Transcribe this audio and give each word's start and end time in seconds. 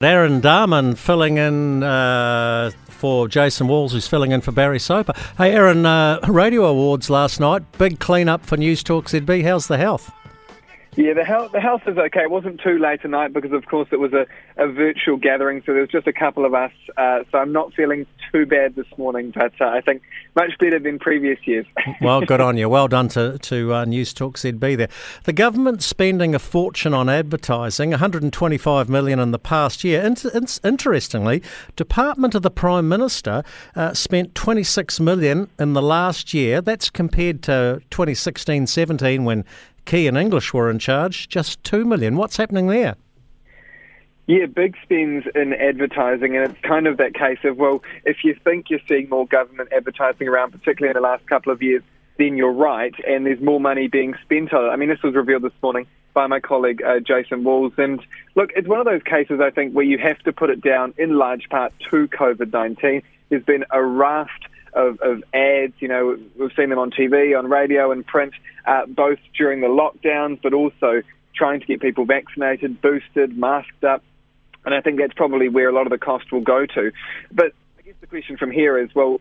Aaron 0.00 0.40
Dahmen 0.40 0.96
filling 0.96 1.38
in 1.38 1.82
uh, 1.82 2.70
for 2.84 3.26
Jason 3.26 3.66
Walls, 3.66 3.90
who's 3.90 4.06
filling 4.06 4.30
in 4.30 4.40
for 4.40 4.52
Barry 4.52 4.78
Soper. 4.78 5.12
Hey, 5.36 5.50
Aaron, 5.50 5.84
uh, 5.84 6.20
Radio 6.28 6.66
Awards 6.66 7.10
last 7.10 7.40
night. 7.40 7.62
Big 7.78 7.98
clean 7.98 8.28
up 8.28 8.46
for 8.46 8.56
News 8.56 8.84
Talk 8.84 9.06
ZB. 9.06 9.42
How's 9.42 9.66
the 9.66 9.76
health? 9.76 10.12
Yeah, 10.96 11.14
the 11.14 11.24
health 11.24 11.52
the 11.52 11.60
health 11.60 11.82
is 11.86 11.96
okay. 11.96 12.22
It 12.22 12.30
wasn't 12.30 12.60
too 12.60 12.78
late 12.78 13.02
tonight 13.02 13.32
because, 13.32 13.52
of 13.52 13.66
course, 13.66 13.88
it 13.92 14.00
was 14.00 14.12
a, 14.12 14.26
a 14.56 14.66
virtual 14.66 15.16
gathering, 15.16 15.62
so 15.64 15.72
there 15.72 15.82
was 15.82 15.90
just 15.90 16.06
a 16.06 16.12
couple 16.12 16.44
of 16.44 16.54
us. 16.54 16.72
Uh, 16.96 17.20
so 17.30 17.38
I'm 17.38 17.52
not 17.52 17.72
feeling 17.74 18.06
too 18.32 18.46
bad 18.46 18.74
this 18.74 18.86
morning, 18.96 19.32
but 19.34 19.52
uh, 19.60 19.66
I 19.66 19.80
think 19.80 20.02
much 20.34 20.58
better 20.58 20.78
than 20.78 20.98
previous 20.98 21.38
years. 21.46 21.66
well, 22.00 22.20
good 22.22 22.40
on 22.40 22.56
you. 22.56 22.68
Well 22.68 22.88
done 22.88 23.08
to 23.10 23.38
to 23.38 23.74
uh, 23.74 23.84
News 23.84 24.12
Talk 24.12 24.36
ZB 24.36 24.76
there. 24.76 24.88
The 25.24 25.32
government 25.32 25.82
spending 25.82 26.34
a 26.34 26.38
fortune 26.38 26.94
on 26.94 27.08
advertising, 27.08 27.90
125 27.90 28.88
million 28.88 29.20
in 29.20 29.30
the 29.30 29.38
past 29.38 29.84
year. 29.84 30.02
In- 30.02 30.16
in- 30.34 30.46
interestingly, 30.64 31.42
Department 31.76 32.34
of 32.34 32.42
the 32.42 32.50
Prime 32.50 32.88
Minister 32.88 33.44
uh, 33.76 33.94
spent 33.94 34.34
26 34.34 35.00
million 35.00 35.48
in 35.58 35.74
the 35.74 35.82
last 35.82 36.34
year. 36.34 36.60
That's 36.60 36.90
compared 36.90 37.42
to 37.44 37.80
2016-17 37.90 39.24
when 39.24 39.44
Key 39.88 40.06
and 40.06 40.18
English 40.18 40.52
were 40.52 40.70
in 40.70 40.78
charge, 40.78 41.30
just 41.30 41.64
two 41.64 41.82
million. 41.86 42.18
What's 42.18 42.36
happening 42.36 42.66
there? 42.66 42.94
Yeah, 44.26 44.44
big 44.44 44.76
spends 44.82 45.24
in 45.34 45.54
advertising, 45.54 46.36
and 46.36 46.50
it's 46.50 46.60
kind 46.60 46.86
of 46.86 46.98
that 46.98 47.14
case 47.14 47.38
of, 47.44 47.56
well, 47.56 47.82
if 48.04 48.22
you 48.22 48.34
think 48.44 48.68
you're 48.68 48.80
seeing 48.86 49.08
more 49.08 49.26
government 49.26 49.70
advertising 49.72 50.28
around, 50.28 50.50
particularly 50.50 50.90
in 50.90 51.02
the 51.02 51.08
last 51.08 51.26
couple 51.26 51.50
of 51.50 51.62
years, 51.62 51.82
then 52.18 52.36
you're 52.36 52.52
right, 52.52 52.94
and 53.06 53.24
there's 53.24 53.40
more 53.40 53.60
money 53.60 53.88
being 53.88 54.14
spent 54.22 54.52
on 54.52 54.66
it. 54.66 54.68
I 54.68 54.76
mean, 54.76 54.90
this 54.90 55.02
was 55.02 55.14
revealed 55.14 55.40
this 55.40 55.54
morning 55.62 55.86
by 56.12 56.26
my 56.26 56.38
colleague 56.38 56.82
uh, 56.82 57.00
Jason 57.00 57.42
Walls, 57.42 57.72
and 57.78 57.98
look, 58.34 58.50
it's 58.54 58.68
one 58.68 58.80
of 58.80 58.84
those 58.84 59.02
cases, 59.04 59.40
I 59.40 59.48
think, 59.48 59.72
where 59.72 59.86
you 59.86 59.96
have 59.96 60.18
to 60.18 60.34
put 60.34 60.50
it 60.50 60.60
down 60.60 60.92
in 60.98 61.16
large 61.16 61.48
part 61.48 61.72
to 61.90 62.08
COVID 62.08 62.52
19. 62.52 63.00
There's 63.30 63.42
been 63.42 63.64
a 63.70 63.82
raft 63.82 64.47
of, 64.88 65.00
of 65.00 65.22
ads. 65.32 65.74
You 65.78 65.88
know, 65.88 66.18
we've 66.38 66.52
seen 66.56 66.70
them 66.70 66.78
on 66.78 66.90
TV, 66.90 67.38
on 67.38 67.48
radio, 67.48 67.92
and 67.92 68.06
print, 68.06 68.34
uh, 68.66 68.86
both 68.86 69.18
during 69.36 69.60
the 69.60 69.68
lockdowns, 69.68 70.40
but 70.42 70.52
also 70.54 71.02
trying 71.34 71.60
to 71.60 71.66
get 71.66 71.80
people 71.80 72.04
vaccinated, 72.04 72.80
boosted, 72.80 73.36
masked 73.36 73.84
up. 73.84 74.02
And 74.64 74.74
I 74.74 74.80
think 74.80 74.98
that's 74.98 75.14
probably 75.14 75.48
where 75.48 75.68
a 75.68 75.72
lot 75.72 75.86
of 75.86 75.90
the 75.90 75.98
cost 75.98 76.32
will 76.32 76.40
go 76.40 76.66
to. 76.66 76.92
But 77.30 77.52
I 77.78 77.82
guess 77.82 77.94
the 78.00 78.06
question 78.06 78.36
from 78.36 78.50
here 78.50 78.78
is, 78.78 78.94
well, 78.94 79.20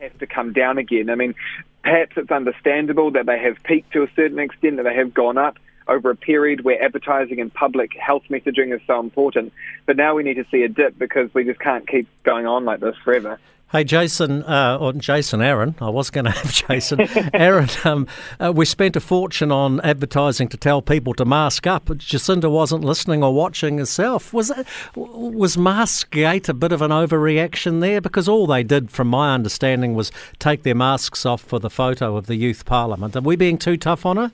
has 0.00 0.12
to 0.20 0.26
come 0.26 0.52
down 0.52 0.78
again. 0.78 1.10
I 1.10 1.14
mean, 1.14 1.34
perhaps 1.82 2.12
it's 2.16 2.30
understandable 2.30 3.10
that 3.12 3.26
they 3.26 3.38
have 3.38 3.62
peaked 3.62 3.92
to 3.92 4.02
a 4.02 4.08
certain 4.14 4.38
extent, 4.38 4.76
that 4.76 4.84
they 4.84 4.94
have 4.94 5.12
gone 5.12 5.38
up 5.38 5.58
over 5.86 6.10
a 6.10 6.16
period 6.16 6.64
where 6.64 6.82
advertising 6.82 7.40
and 7.40 7.52
public 7.52 7.92
health 7.98 8.22
messaging 8.30 8.74
is 8.74 8.80
so 8.86 9.00
important. 9.00 9.52
But 9.86 9.96
now 9.96 10.14
we 10.14 10.22
need 10.22 10.34
to 10.34 10.44
see 10.50 10.62
a 10.62 10.68
dip 10.68 10.98
because 10.98 11.32
we 11.32 11.44
just 11.44 11.60
can't 11.60 11.88
keep 11.88 12.08
going 12.22 12.46
on 12.46 12.64
like 12.64 12.80
this 12.80 12.96
forever. 13.04 13.40
Hey, 13.70 13.84
Jason, 13.84 14.44
uh, 14.44 14.78
or 14.80 14.94
Jason 14.94 15.42
Aaron, 15.42 15.74
I 15.78 15.90
was 15.90 16.08
going 16.08 16.24
to 16.24 16.30
have 16.30 16.50
Jason. 16.50 17.00
Aaron, 17.34 17.68
um, 17.84 18.06
uh, 18.40 18.50
we 18.50 18.64
spent 18.64 18.96
a 18.96 19.00
fortune 19.00 19.52
on 19.52 19.78
advertising 19.82 20.48
to 20.48 20.56
tell 20.56 20.80
people 20.80 21.12
to 21.14 21.26
mask 21.26 21.66
up. 21.66 21.84
Jacinda 21.84 22.50
wasn't 22.50 22.82
listening 22.82 23.22
or 23.22 23.34
watching 23.34 23.76
herself. 23.76 24.32
Was 24.32 24.48
it, 24.48 24.66
was 24.96 25.58
Maskgate 25.58 26.48
a 26.48 26.54
bit 26.54 26.72
of 26.72 26.80
an 26.80 26.92
overreaction 26.92 27.82
there? 27.82 28.00
Because 28.00 28.26
all 28.26 28.46
they 28.46 28.62
did, 28.62 28.90
from 28.90 29.08
my 29.08 29.34
understanding, 29.34 29.94
was 29.94 30.10
take 30.38 30.62
their 30.62 30.74
masks 30.74 31.26
off 31.26 31.42
for 31.42 31.58
the 31.58 31.68
photo 31.68 32.16
of 32.16 32.26
the 32.26 32.36
Youth 32.36 32.64
Parliament. 32.64 33.14
Are 33.16 33.20
we 33.20 33.36
being 33.36 33.58
too 33.58 33.76
tough 33.76 34.06
on 34.06 34.16
her? 34.16 34.32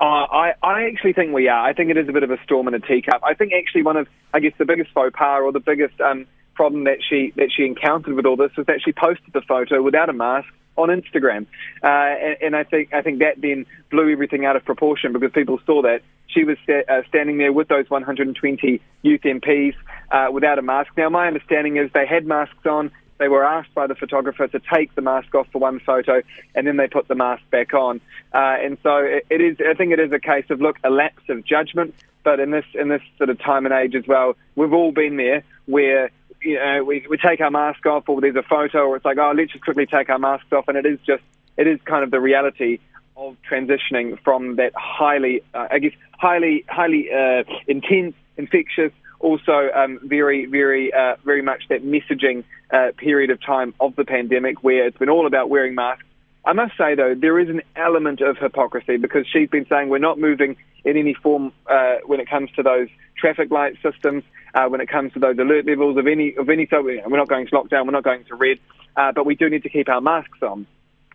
Uh, 0.00 0.04
I, 0.04 0.54
I 0.64 0.86
actually 0.86 1.12
think 1.12 1.32
we 1.32 1.48
are. 1.48 1.64
I 1.64 1.72
think 1.72 1.90
it 1.90 1.96
is 1.96 2.08
a 2.08 2.12
bit 2.12 2.24
of 2.24 2.32
a 2.32 2.42
storm 2.42 2.66
in 2.66 2.74
a 2.74 2.80
teacup. 2.80 3.22
I 3.24 3.34
think 3.34 3.52
actually 3.52 3.84
one 3.84 3.96
of, 3.96 4.08
I 4.34 4.40
guess, 4.40 4.54
the 4.58 4.64
biggest 4.64 4.90
faux 4.90 5.14
pas 5.16 5.40
or 5.40 5.52
the 5.52 5.60
biggest 5.60 6.00
um, 6.00 6.26
problem 6.56 6.84
that 6.84 6.98
she 7.08 7.32
that 7.36 7.50
she 7.54 7.64
encountered 7.64 8.14
with 8.14 8.26
all 8.26 8.36
this 8.36 8.50
was 8.56 8.66
that 8.66 8.80
she 8.84 8.92
posted 8.92 9.32
the 9.32 9.42
photo 9.42 9.82
without 9.82 10.08
a 10.08 10.12
mask 10.12 10.48
on 10.76 10.88
Instagram, 10.88 11.46
uh, 11.82 11.86
and, 11.86 12.36
and, 12.42 12.56
I 12.56 12.64
think 12.64 12.92
I 12.92 13.00
think 13.00 13.20
that 13.20 13.40
then 13.40 13.64
blew 13.90 14.10
everything 14.12 14.44
out 14.44 14.56
of 14.56 14.64
proportion 14.64 15.12
because 15.12 15.32
people 15.32 15.58
saw 15.64 15.82
that 15.82 16.02
she 16.28 16.44
was 16.44 16.58
sta- 16.64 16.84
uh, 16.88 17.02
standing 17.08 17.38
there 17.38 17.52
with 17.52 17.68
those 17.68 17.88
120 17.88 18.80
youth 19.02 19.20
MPs 19.22 19.74
uh, 20.10 20.28
without 20.32 20.58
a 20.58 20.62
mask. 20.62 20.90
Now, 20.96 21.08
my 21.08 21.26
understanding 21.26 21.76
is 21.76 21.90
they 21.92 22.06
had 22.06 22.26
masks 22.26 22.66
on. 22.66 22.90
They 23.18 23.28
were 23.28 23.44
asked 23.44 23.72
by 23.74 23.86
the 23.86 23.94
photographer 23.94 24.46
to 24.46 24.60
take 24.72 24.94
the 24.94 25.00
mask 25.00 25.34
off 25.34 25.46
for 25.50 25.58
one 25.58 25.80
photo, 25.80 26.20
and 26.54 26.66
then 26.66 26.76
they 26.76 26.86
put 26.86 27.08
the 27.08 27.14
mask 27.14 27.42
back 27.50 27.72
on. 27.72 28.00
Uh, 28.34 28.56
and 28.60 28.76
so 28.82 28.98
it, 28.98 29.26
it 29.30 29.40
is. 29.40 29.56
I 29.66 29.74
think 29.74 29.92
it 29.92 30.00
is 30.00 30.12
a 30.12 30.18
case 30.18 30.44
of 30.50 30.60
look, 30.60 30.76
a 30.84 30.90
lapse 30.90 31.22
of 31.28 31.44
judgment. 31.44 31.94
But 32.22 32.40
in 32.40 32.50
this 32.50 32.64
in 32.74 32.88
this 32.88 33.02
sort 33.18 33.30
of 33.30 33.38
time 33.38 33.66
and 33.66 33.74
age 33.74 33.94
as 33.94 34.06
well, 34.06 34.36
we've 34.56 34.72
all 34.72 34.92
been 34.92 35.16
there 35.16 35.44
where 35.66 36.10
you 36.46 36.54
know, 36.56 36.84
we, 36.84 37.04
we 37.10 37.16
take 37.16 37.40
our 37.40 37.50
mask 37.50 37.84
off 37.86 38.08
or 38.08 38.20
there's 38.20 38.36
a 38.36 38.42
photo 38.42 38.86
or 38.86 38.96
it's 38.96 39.04
like, 39.04 39.18
oh, 39.18 39.32
let's 39.36 39.52
just 39.52 39.64
quickly 39.64 39.86
take 39.86 40.08
our 40.08 40.18
masks 40.18 40.52
off. 40.52 40.68
And 40.68 40.76
it 40.76 40.86
is 40.86 40.98
just, 41.06 41.22
it 41.56 41.66
is 41.66 41.80
kind 41.84 42.04
of 42.04 42.10
the 42.10 42.20
reality 42.20 42.78
of 43.16 43.36
transitioning 43.50 44.18
from 44.22 44.56
that 44.56 44.72
highly, 44.76 45.42
uh, 45.54 45.68
I 45.70 45.78
guess, 45.80 45.92
highly, 46.18 46.64
highly 46.68 47.10
uh, 47.12 47.42
intense, 47.66 48.14
infectious, 48.36 48.92
also 49.18 49.70
um, 49.74 49.98
very, 50.02 50.46
very, 50.46 50.92
uh, 50.92 51.16
very 51.24 51.42
much 51.42 51.64
that 51.68 51.84
messaging 51.84 52.44
uh, 52.70 52.92
period 52.96 53.30
of 53.30 53.42
time 53.42 53.74
of 53.80 53.96
the 53.96 54.04
pandemic 54.04 54.62
where 54.62 54.86
it's 54.86 54.98
been 54.98 55.10
all 55.10 55.26
about 55.26 55.48
wearing 55.50 55.74
masks. 55.74 56.04
I 56.44 56.52
must 56.52 56.76
say, 56.76 56.94
though, 56.94 57.14
there 57.16 57.40
is 57.40 57.48
an 57.48 57.62
element 57.74 58.20
of 58.20 58.38
hypocrisy 58.38 58.98
because 58.98 59.26
she's 59.26 59.48
been 59.48 59.66
saying 59.66 59.88
we're 59.88 59.98
not 59.98 60.18
moving 60.18 60.56
in 60.84 60.96
any 60.96 61.14
form 61.14 61.52
uh, 61.66 61.96
when 62.06 62.20
it 62.20 62.30
comes 62.30 62.50
to 62.52 62.62
those 62.62 62.88
traffic 63.18 63.50
light 63.50 63.76
systems, 63.82 64.22
uh, 64.56 64.68
when 64.68 64.80
it 64.80 64.88
comes 64.88 65.12
to 65.12 65.18
those 65.18 65.38
alert 65.38 65.66
levels 65.66 65.98
of 65.98 66.06
any 66.06 66.34
of 66.36 66.48
any. 66.48 66.66
So 66.68 66.82
we're 66.82 67.16
not 67.16 67.28
going 67.28 67.46
to 67.46 67.52
lockdown, 67.52 67.84
we're 67.84 67.92
not 67.92 68.04
going 68.04 68.24
to 68.24 68.34
red, 68.34 68.58
uh, 68.96 69.12
but 69.12 69.26
we 69.26 69.34
do 69.34 69.48
need 69.50 69.62
to 69.62 69.68
keep 69.68 69.88
our 69.88 70.00
masks 70.00 70.42
on. 70.42 70.66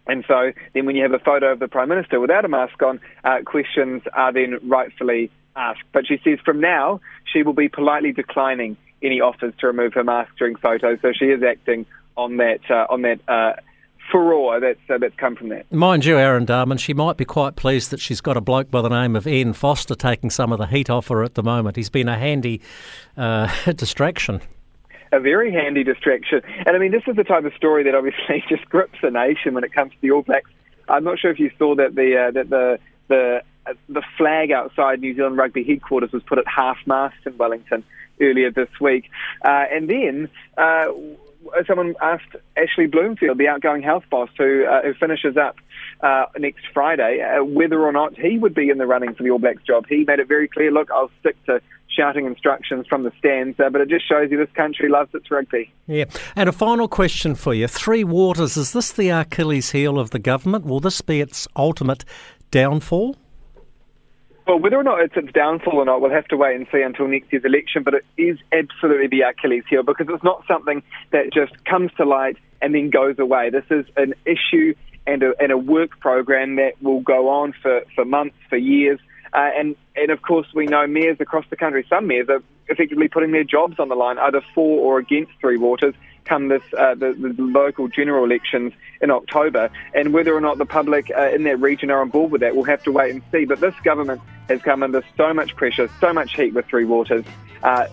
And 0.08 0.24
so 0.28 0.52
then, 0.74 0.86
when 0.86 0.96
you 0.96 1.04
have 1.04 1.14
a 1.14 1.20
photo 1.20 1.52
of 1.52 1.60
the 1.60 1.68
prime 1.68 1.90
minister 1.90 2.20
without 2.20 2.46
a 2.46 2.48
mask 2.48 2.82
on, 2.82 3.00
uh, 3.24 3.40
questions 3.46 4.04
are 4.14 4.32
then 4.32 4.58
rightfully 4.64 5.32
asked. 5.56 5.84
But 5.92 6.08
she 6.08 6.20
says 6.24 6.40
from 6.46 6.62
now 6.62 7.02
she 7.32 7.44
will 7.44 7.54
be 7.54 7.68
politely 7.68 8.12
declining 8.12 8.78
any 9.02 9.20
offers 9.20 9.54
to 9.60 9.68
remove 9.68 9.94
her 9.94 10.04
mask 10.04 10.32
during 10.38 10.56
photos. 10.56 11.00
So 11.02 11.12
she 11.12 11.26
is 11.26 11.44
acting 11.44 11.86
on 12.16 12.38
that 12.38 12.62
uh, 12.70 12.86
on 12.90 13.02
that 13.02 13.20
uh, 13.28 13.54
furore 14.12 14.60
that's, 14.60 14.80
uh, 14.90 14.98
that's 14.98 15.16
come 15.16 15.36
from 15.36 15.50
that. 15.50 15.72
Mind 15.72 16.06
you, 16.06 16.18
Aaron 16.18 16.46
Dahmen, 16.46 16.80
she 16.80 16.94
might 16.94 17.18
be 17.18 17.26
quite 17.26 17.56
pleased 17.56 17.92
that 17.92 18.00
she's 18.00 18.22
got 18.22 18.38
a 18.38 18.42
bloke 18.42 18.70
by 18.70 18.82
the 18.82 18.90
name 18.90 19.16
of 19.16 19.28
Ian 19.28 19.54
Foster 19.54 19.96
taking 19.96 20.30
some 20.30 20.52
of 20.52 20.60
the 20.60 20.68
heat 20.68 20.90
off 20.90 21.08
her 21.08 21.24
at 21.24 21.36
the 21.36 21.44
moment. 21.44 21.76
He's 21.76 21.90
been 21.90 22.10
a 22.10 22.18
handy 22.18 22.62
uh, 23.18 23.50
distraction. 23.76 24.42
A 25.14 25.20
very 25.20 25.52
handy 25.52 25.84
distraction. 25.84 26.42
And 26.66 26.76
I 26.76 26.80
mean, 26.80 26.92
this 26.92 27.04
is 27.08 27.16
the 27.16 27.24
type 27.24 27.44
of 27.44 27.54
story 27.54 27.84
that 27.84 27.96
obviously 27.96 28.44
just 28.50 28.66
grips 28.66 29.00
the 29.02 29.12
nation 29.12 29.54
when 29.54 29.64
it 29.64 29.74
comes 29.74 29.92
to 29.92 29.98
the 30.02 30.12
All 30.12 30.22
Blacks. 30.22 30.50
I'm 30.88 31.04
not 31.04 31.20
sure 31.20 31.32
if 31.32 31.40
you 31.40 31.52
saw 31.58 31.76
that 31.76 31.96
the 31.96 32.18
uh, 32.18 32.32
that 32.32 32.50
the 32.50 32.80
the 33.08 33.44
uh, 33.66 33.74
the 33.90 34.02
flag 34.18 34.52
outside 34.52 35.00
New 35.00 35.16
Zealand 35.16 35.38
Rugby 35.38 35.64
headquarters 35.64 36.12
was 36.12 36.24
put 36.24 36.40
at 36.40 36.46
half 36.48 36.78
mast 36.86 37.16
in 37.26 37.38
Wellington 37.38 37.84
earlier 38.20 38.52
this 38.52 38.70
week, 38.80 39.10
uh, 39.44 39.66
and 39.72 39.90
then 39.90 40.30
uh, 40.58 40.86
someone 41.68 41.96
asked 42.02 42.36
Ashley 42.56 42.88
Bloomfield, 42.88 43.38
the 43.38 43.48
outgoing 43.48 43.82
health 43.82 44.04
boss, 44.10 44.30
who 44.38 44.66
uh, 44.66 44.82
who 44.84 44.94
finishes 44.94 45.38
up 45.38 45.58
uh, 46.02 46.26
next 46.38 46.66
Friday, 46.74 47.22
uh, 47.22 47.44
whether 47.44 47.82
or 47.82 47.92
not 47.92 48.18
he 48.18 48.38
would 48.38 48.54
be 48.54 48.70
in 48.70 48.78
the 48.78 48.86
running 48.86 49.14
for 49.14 49.24
the 49.24 49.32
All 49.32 49.40
Blacks 49.40 49.64
job. 49.64 49.86
He 49.88 50.04
made 50.06 50.20
it 50.20 50.28
very 50.28 50.48
clear. 50.48 50.72
Look, 50.72 50.90
I'll 50.92 51.12
stick 51.20 51.36
to 51.46 51.62
shouting 51.88 52.26
instructions 52.26 52.88
from 52.88 53.04
the 53.04 53.12
stands, 53.20 53.60
uh, 53.60 53.70
but 53.70 53.82
it 53.82 53.90
just 53.90 54.08
shows 54.08 54.32
you 54.32 54.38
this 54.38 54.54
country 54.56 54.90
loves 54.90 55.14
its 55.14 55.30
rugby. 55.30 55.72
Yeah, 55.88 56.06
and 56.36 56.48
a 56.48 56.54
final 56.54 56.88
question 56.88 57.36
for 57.36 57.54
you: 57.54 57.68
Three 57.68 58.04
Waters 58.04 58.58
is 58.58 58.74
this 58.74 58.92
the 58.92 59.10
Achilles 59.10 59.72
heel 59.72 60.00
of 60.00 60.12
the 60.12 60.20
government? 60.20 60.66
Will 60.66 60.80
this 60.80 61.02
be 61.02 61.22
its 61.22 61.48
ultimate 61.56 62.06
downfall? 62.50 63.16
Well, 64.52 64.60
whether 64.60 64.76
or 64.76 64.84
not 64.84 65.00
it's 65.00 65.16
its 65.16 65.32
downfall 65.32 65.78
or 65.78 65.86
not, 65.86 66.02
we'll 66.02 66.12
have 66.12 66.28
to 66.28 66.36
wait 66.36 66.58
and 66.58 66.68
see 66.74 66.82
until 66.82 67.08
next 67.08 67.32
year's 67.32 67.46
election. 67.46 67.84
But 67.84 67.94
it 67.94 68.06
is 68.18 68.38
absolutely 68.52 69.08
the 69.08 69.22
Achilles 69.22 69.64
heel 69.70 69.82
because 69.82 70.08
it's 70.10 70.26
not 70.26 70.44
something 70.46 70.84
that 71.12 71.32
just 71.32 71.64
comes 71.64 71.90
to 71.96 72.04
light 72.04 72.36
and 72.62 72.76
then 72.76 72.90
goes 72.90 73.18
away. 73.18 73.50
This 73.50 73.64
is 73.70 73.86
an 73.96 74.14
issue 74.26 74.76
and 75.08 75.24
a, 75.24 75.32
and 75.40 75.54
a 75.54 75.58
work 75.58 76.02
program 76.02 76.58
that 76.58 76.74
will 76.82 77.00
go 77.00 77.30
on 77.30 77.54
for, 77.62 77.84
for 77.96 78.04
months, 78.04 78.36
for 78.50 78.58
years. 78.58 79.00
Uh, 79.32 79.52
and, 79.58 79.78
and 79.96 80.12
of 80.12 80.22
course, 80.22 80.48
we 80.54 80.66
know 80.66 80.86
mayors 80.86 81.16
across 81.22 81.46
the 81.50 81.56
country, 81.56 81.86
some 81.90 82.08
mayors 82.08 82.28
are 82.28 82.44
effectively 82.68 83.08
putting 83.08 83.32
their 83.32 83.46
jobs 83.46 83.80
on 83.80 83.88
the 83.88 83.96
line, 83.96 84.18
either 84.18 84.42
for 84.54 84.82
or 84.82 85.00
against 85.00 85.32
Three 85.40 85.56
Waters, 85.56 85.96
come 86.26 86.50
this 86.50 86.62
uh, 86.78 86.94
the, 86.96 87.14
the, 87.14 87.42
local 87.42 87.88
general 87.88 88.26
elections 88.26 88.74
in 89.02 89.12
October. 89.12 89.70
And 89.94 90.14
whether 90.14 90.36
or 90.36 90.42
not 90.42 90.58
the 90.58 90.66
public 90.66 91.10
uh, 91.18 91.30
in 91.30 91.44
that 91.44 91.62
region 91.62 91.90
are 91.90 92.02
on 92.02 92.10
board 92.10 92.32
with 92.34 92.42
that, 92.42 92.54
we'll 92.54 92.66
have 92.66 92.84
to 92.84 92.92
wait 92.92 93.12
and 93.12 93.24
see. 93.32 93.46
But 93.46 93.62
this 93.62 93.74
government 93.84 94.22
has 94.48 94.62
come 94.62 94.84
under 94.84 95.04
so 95.18 95.34
much 95.34 95.56
pressure, 95.56 95.90
so 96.00 96.14
much 96.14 96.36
heat 96.36 96.54
with 96.54 96.66
Three 96.66 96.86
Waters. 96.86 97.26
Uh, 97.64 97.88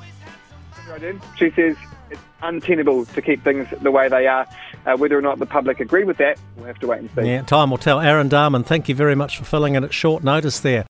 she 1.37 1.51
says 1.51 1.77
it's 2.11 2.21
untenable 2.43 3.05
to 3.07 3.23
keep 3.23 3.45
things 3.45 3.69
the 3.83 3.91
way 3.91 4.09
they 4.09 4.27
are. 4.27 4.47
Uh, 4.87 4.97
whether 4.97 5.19
or 5.19 5.23
not 5.23 5.39
the 5.39 5.47
public 5.47 5.81
agree 5.81 6.05
with 6.05 6.17
that, 6.19 6.39
we'll 6.57 6.67
have 6.67 6.79
to 6.79 6.87
wait 6.87 7.01
and 7.01 7.11
see. 7.15 7.29
Yeah, 7.29 7.43
time 7.43 7.71
will 7.71 7.79
tell. 7.79 8.01
Aaron 8.01 8.29
Dahmen, 8.29 8.65
thank 8.65 8.89
you 8.89 8.95
very 8.95 9.15
much 9.15 9.37
for 9.37 9.45
filling 9.45 9.75
in 9.75 9.85
at 9.85 9.93
short 9.93 10.25
notice 10.25 10.61
there. 10.61 10.87